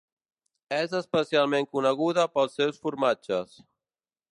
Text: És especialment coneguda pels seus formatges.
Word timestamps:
És 0.77 0.95
especialment 1.01 1.69
coneguda 1.75 2.27
pels 2.39 2.59
seus 2.61 2.85
formatges. 2.87 3.59